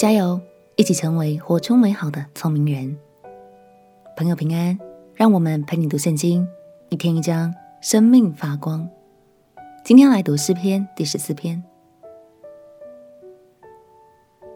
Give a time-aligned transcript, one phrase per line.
[0.00, 0.40] 加油，
[0.76, 2.96] 一起成为活出美好的聪明人。
[4.16, 4.78] 朋友平安，
[5.14, 6.48] 让我们陪你读圣经，
[6.88, 8.88] 一天一章，生命发光。
[9.84, 11.62] 今天来读诗篇第十四篇。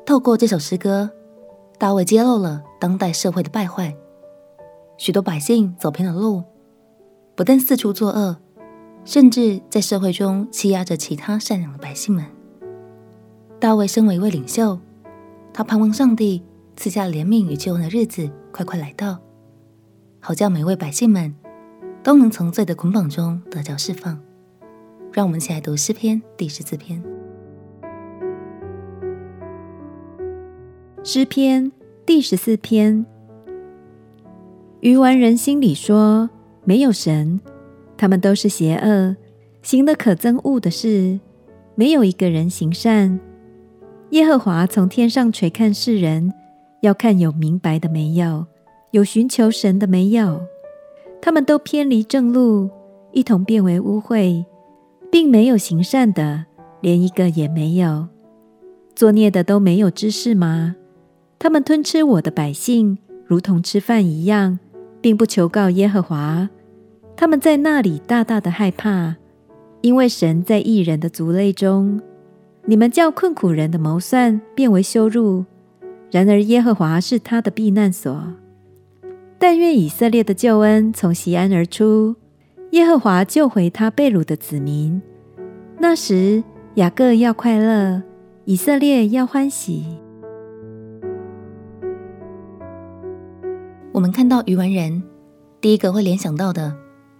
[0.06, 1.10] 透过这首诗歌，
[1.76, 3.94] 大卫揭露了当代社会的败坏，
[4.96, 6.42] 许多百姓走偏了路，
[7.34, 8.38] 不但四处作恶，
[9.04, 12.24] 甚至在社会中欺压着其他善良的百姓们。
[13.60, 14.78] 大卫身为一位领袖，
[15.56, 16.42] 他盼望上帝
[16.76, 19.20] 赐下怜悯与救恩的日子快快来到，
[20.18, 21.32] 好叫每位百姓们
[22.02, 24.20] 都能从罪的捆绑中得着释放。
[25.12, 27.00] 让我们一起来读诗篇第十四篇。
[31.04, 31.70] 诗篇
[32.04, 33.06] 第十四篇：
[34.80, 36.28] 愚顽人心里说，
[36.64, 37.40] 没有神，
[37.96, 39.14] 他们都是邪恶，
[39.62, 41.20] 行的可憎恶的事，
[41.76, 43.20] 没有一个人行善。
[44.10, 46.32] 耶和华从天上垂看世人，
[46.82, 48.46] 要看有明白的没有，
[48.92, 50.40] 有寻求神的没有。
[51.20, 52.70] 他们都偏离正路，
[53.12, 54.44] 一同变为污秽，
[55.10, 56.44] 并没有行善的，
[56.80, 58.06] 连一个也没有。
[58.94, 60.76] 作孽的都没有知识吗？
[61.38, 64.58] 他们吞吃我的百姓，如同吃饭一样，
[65.00, 66.48] 并不求告耶和华。
[67.16, 69.16] 他们在那里大大的害怕，
[69.80, 72.00] 因为神在异人的族类中。
[72.66, 75.44] 你们叫困苦人的谋算变为羞辱，
[76.10, 78.32] 然而耶和华是他的避难所。
[79.38, 82.16] 但愿以色列的救恩从西安而出，
[82.70, 85.02] 耶和华救回他被掳的子民。
[85.78, 86.42] 那时
[86.76, 88.02] 雅各要快乐，
[88.46, 89.98] 以色列要欢喜。
[93.92, 95.02] 我们看到愚顽人，
[95.60, 96.74] 第一个会联想到的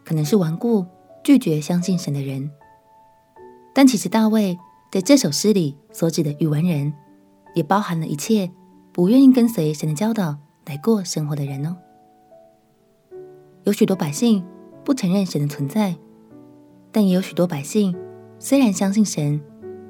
[0.06, 0.86] 可能是顽固、
[1.22, 2.50] 拒绝相信神的人，
[3.74, 4.58] 但其实大卫。
[4.94, 6.94] 在这首诗里所指的愚顽人，
[7.52, 8.48] 也包含了一切
[8.92, 11.76] 不愿意跟随神的教导来过生活的人哦。
[13.64, 14.46] 有许多百姓
[14.84, 15.96] 不承认神的存在，
[16.92, 17.92] 但也有许多百姓
[18.38, 19.42] 虽然相信神，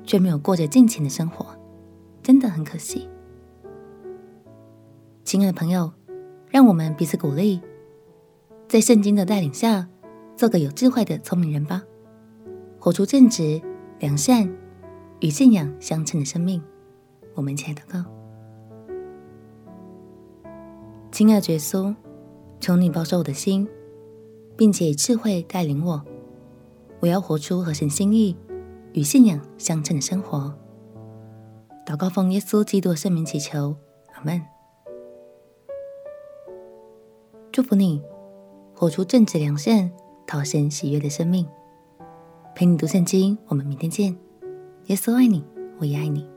[0.05, 1.55] 却没有过着敬虔的生活，
[2.23, 3.07] 真的很可惜。
[5.23, 5.93] 亲爱的朋友，
[6.49, 7.61] 让我们彼此鼓励，
[8.67, 9.87] 在圣经的带领下，
[10.35, 11.83] 做个有智慧的聪明人吧，
[12.79, 13.61] 活出正直、
[13.99, 14.51] 良善。
[15.25, 16.63] 与信仰相称的生命，
[17.33, 18.05] 我们一起来祷告。
[21.11, 21.95] 亲爱的耶稣，
[22.61, 23.67] 求你保守我的心，
[24.55, 26.05] 并且以智慧带领我。
[27.01, 28.37] 我要活出合神心意
[28.93, 30.55] 与信仰相称的生活。
[31.87, 33.75] 祷告奉耶稣基督的圣名祈求，
[34.13, 34.43] 阿门。
[37.51, 38.03] 祝福你，
[38.75, 39.91] 活出正直良善、
[40.27, 41.47] 讨神喜悦的生命。
[42.55, 44.15] 陪你读圣经，我们明天见。
[44.87, 45.43] 耶稣爱你，
[45.79, 46.34] 我也爱你。